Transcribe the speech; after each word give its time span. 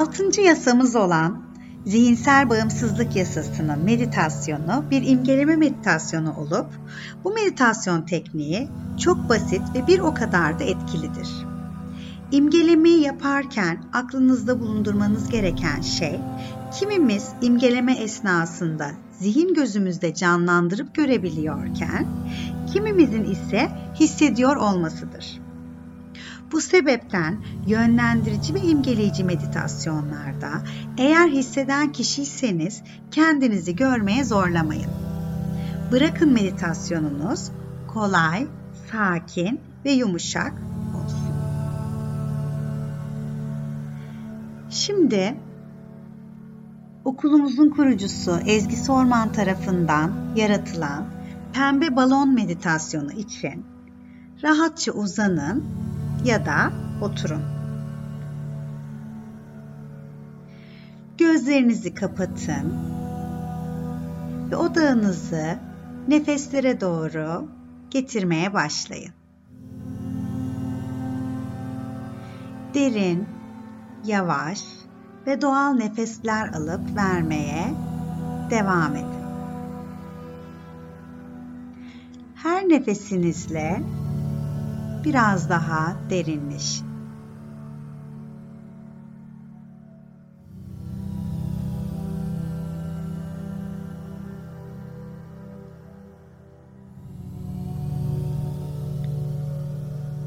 Altıncı 0.00 0.40
yasamız 0.40 0.96
olan 0.96 1.42
zihinsel 1.86 2.50
bağımsızlık 2.50 3.16
yasasının 3.16 3.84
meditasyonu 3.84 4.84
bir 4.90 5.02
imgeleme 5.06 5.56
meditasyonu 5.56 6.36
olup 6.36 6.66
bu 7.24 7.32
meditasyon 7.32 8.02
tekniği 8.02 8.68
çok 9.00 9.28
basit 9.28 9.62
ve 9.74 9.86
bir 9.86 9.98
o 9.98 10.14
kadar 10.14 10.58
da 10.58 10.64
etkilidir. 10.64 11.28
İmgelemeyi 12.32 13.00
yaparken 13.00 13.84
aklınızda 13.92 14.60
bulundurmanız 14.60 15.28
gereken 15.28 15.80
şey 15.80 16.20
kimimiz 16.78 17.28
imgeleme 17.42 17.92
esnasında 17.92 18.90
zihin 19.18 19.54
gözümüzde 19.54 20.14
canlandırıp 20.14 20.94
görebiliyorken 20.94 22.06
kimimizin 22.72 23.24
ise 23.24 23.68
hissediyor 23.94 24.56
olmasıdır. 24.56 25.45
Bu 26.52 26.60
sebepten 26.60 27.36
yönlendirici 27.66 28.54
ve 28.54 28.60
imgeleyici 28.60 29.24
meditasyonlarda 29.24 30.62
eğer 30.98 31.28
hisseden 31.28 31.92
kişiyseniz 31.92 32.82
kendinizi 33.10 33.76
görmeye 33.76 34.24
zorlamayın. 34.24 34.90
Bırakın 35.92 36.32
meditasyonunuz 36.32 37.50
kolay, 37.88 38.46
sakin 38.92 39.60
ve 39.84 39.92
yumuşak 39.92 40.52
olsun. 40.96 41.34
Şimdi 44.70 45.36
okulumuzun 47.04 47.70
kurucusu 47.70 48.38
Ezgi 48.46 48.76
Sorman 48.76 49.32
tarafından 49.32 50.12
yaratılan 50.36 51.04
pembe 51.52 51.96
balon 51.96 52.34
meditasyonu 52.34 53.12
için 53.12 53.64
rahatça 54.42 54.92
uzanın 54.92 55.64
ya 56.26 56.46
da 56.46 56.72
oturun. 57.00 57.42
Gözlerinizi 61.18 61.94
kapatın 61.94 62.74
ve 64.50 64.56
odağınızı 64.56 65.58
nefeslere 66.08 66.80
doğru 66.80 67.48
getirmeye 67.90 68.54
başlayın. 68.54 69.12
Derin, 72.74 73.26
yavaş 74.04 74.62
ve 75.26 75.40
doğal 75.40 75.72
nefesler 75.72 76.48
alıp 76.48 76.96
vermeye 76.96 77.74
devam 78.50 78.96
edin. 78.96 79.06
Her 82.34 82.68
nefesinizle 82.68 83.82
biraz 85.06 85.48
daha 85.48 85.96
derinleşin. 86.10 86.86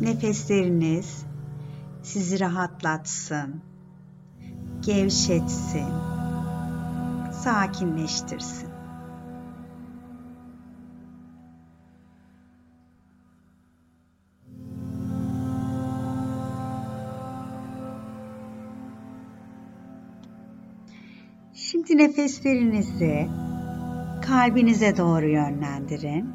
Nefesleriniz 0.00 1.24
sizi 2.02 2.40
rahatlatsın, 2.40 3.62
gevşetsin, 4.80 5.88
sakinleştirsin. 7.32 8.71
Şimdi 21.72 21.98
nefeslerinizi 21.98 23.28
kalbinize 24.22 24.96
doğru 24.96 25.28
yönlendirin. 25.28 26.32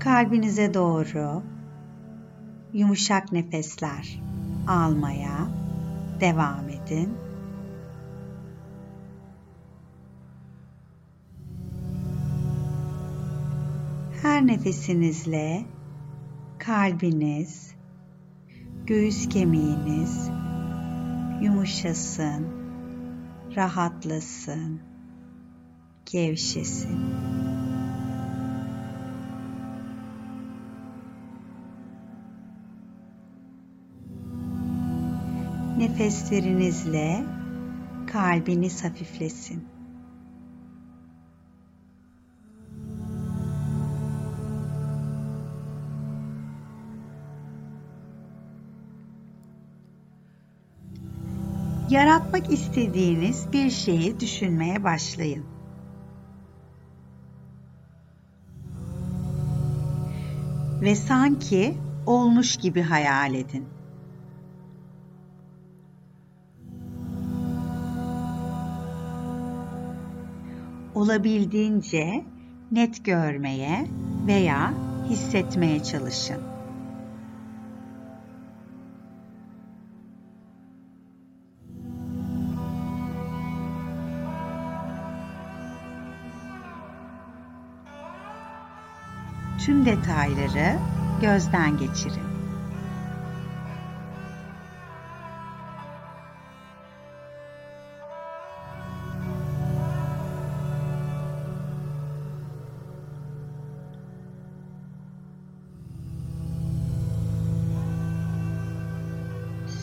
Kalbinize 0.00 0.74
doğru 0.74 1.42
yumuşak 2.72 3.32
nefesler 3.32 4.20
almaya 4.68 5.48
devam 6.20 6.68
edin. 6.68 7.14
Her 14.22 14.46
nefesinizle 14.46 15.64
kalbiniz 16.58 17.69
göğüs 18.90 19.28
kemiğiniz 19.28 20.30
yumuşasın, 21.42 22.46
rahatlasın, 23.56 24.80
gevşesin. 26.06 27.00
Nefeslerinizle 35.78 37.24
kalbiniz 38.06 38.84
hafiflesin. 38.84 39.79
Yaratmak 51.90 52.52
istediğiniz 52.52 53.52
bir 53.52 53.70
şeyi 53.70 54.20
düşünmeye 54.20 54.84
başlayın. 54.84 55.44
Ve 60.82 60.94
sanki 60.94 61.74
olmuş 62.06 62.56
gibi 62.56 62.82
hayal 62.82 63.34
edin. 63.34 63.64
Olabildiğince 70.94 72.24
net 72.72 73.04
görmeye 73.04 73.86
veya 74.26 74.74
hissetmeye 75.08 75.82
çalışın. 75.82 76.59
Tüm 89.66 89.86
detayları 89.86 90.78
gözden 91.20 91.76
geçirin. 91.78 92.30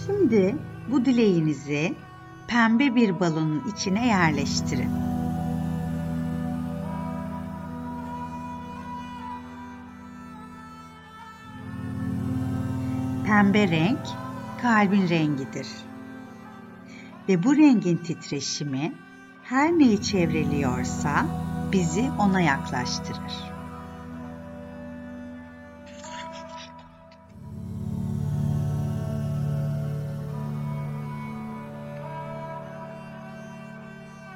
Şimdi 0.05 0.55
bu 0.91 1.05
dileğinizi 1.05 1.95
pembe 2.47 2.95
bir 2.95 3.19
balonun 3.19 3.63
içine 3.75 4.07
yerleştirin. 4.07 5.06
Pembe 13.37 13.67
renk 13.67 13.99
kalbin 14.61 15.09
rengidir. 15.09 15.67
Ve 17.29 17.43
bu 17.43 17.57
rengin 17.57 17.97
titreşimi 17.97 18.93
her 19.43 19.71
neyi 19.71 20.01
çevreliyorsa 20.01 21.25
bizi 21.71 22.11
ona 22.19 22.41
yaklaştırır. 22.41 23.33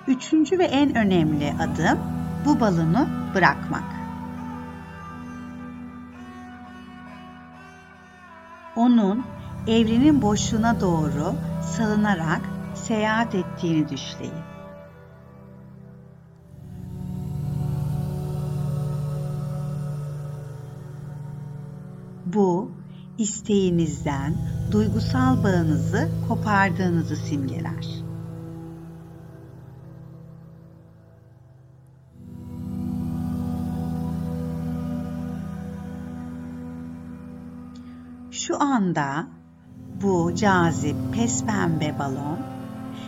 Üçüncü 0.07 0.59
ve 0.59 0.65
en 0.65 0.95
önemli 0.95 1.53
adım 1.59 2.00
bu 2.45 2.59
balonu 2.59 3.07
bırakmak. 3.36 4.00
Onun 8.75 9.25
evrenin 9.68 10.21
boşluğuna 10.21 10.81
doğru 10.81 11.35
salınarak 11.62 12.41
seyahat 12.75 13.35
ettiğini 13.35 13.89
düşleyin. 13.89 14.33
Bu 22.25 22.71
isteğinizden 23.18 24.35
duygusal 24.71 25.44
bağınızı 25.44 26.09
kopardığınızı 26.27 27.15
simgeler. 27.15 28.11
Şu 38.47 38.61
anda 38.61 39.27
bu 40.01 40.35
cazip 40.35 40.95
pes 41.13 41.45
pembe 41.45 41.99
balon 41.99 42.39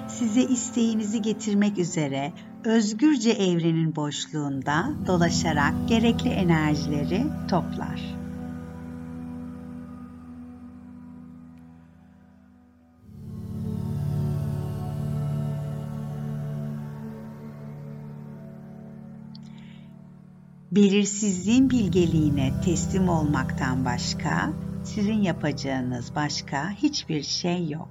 size 0.07 0.41
isteğinizi 0.43 1.21
getirmek 1.21 1.77
üzere 1.77 2.33
özgürce 2.63 3.29
evrenin 3.31 3.95
boşluğunda 3.95 4.89
dolaşarak 5.07 5.73
gerekli 5.87 6.29
enerjileri 6.29 7.23
toplar. 7.49 8.01
Belirsizliğin 20.71 21.69
bilgeliğine 21.69 22.61
teslim 22.65 23.09
olmaktan 23.09 23.85
başka 23.85 24.53
sizin 24.83 25.21
yapacağınız 25.21 26.15
başka 26.15 26.69
hiçbir 26.71 27.23
şey 27.23 27.69
yok. 27.69 27.89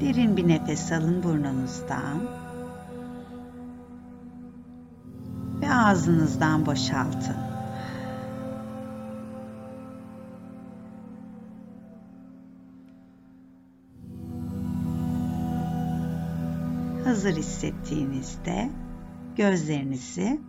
Derin 0.00 0.36
bir 0.36 0.48
nefes 0.48 0.92
alın 0.92 1.22
burnunuzdan 1.22 2.20
ve 5.60 5.74
ağzınızdan 5.74 6.66
boşaltın. 6.66 7.51
Hazır 17.12 17.36
hissettiğinizde 17.36 18.70
gözlerinizi 19.36 20.40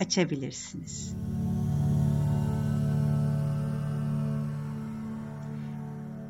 açabilirsiniz. 0.00 1.14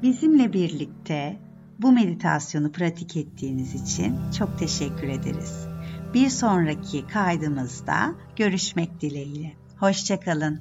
Bizimle 0.03 0.53
birlikte 0.53 1.41
bu 1.79 1.93
meditasyonu 1.93 2.73
pratik 2.73 3.17
ettiğiniz 3.17 3.75
için 3.75 4.17
çok 4.39 4.59
teşekkür 4.59 5.09
ederiz. 5.09 5.67
Bir 6.15 6.29
sonraki 6.29 7.07
kaydımızda 7.07 8.15
görüşmek 8.37 9.01
dileğiyle. 9.01 9.53
Hoşçakalın. 9.79 10.61